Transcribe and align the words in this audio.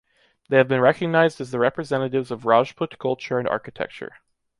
They 0.49 0.57
have 0.57 0.67
been 0.67 0.79
recognized 0.81 1.39
as 1.41 1.51
the 1.51 1.59
representatives 1.59 2.31
of 2.31 2.43
Rajput 2.43 2.97
culture 2.97 3.37
and 3.37 3.47
architecture. 3.47 4.15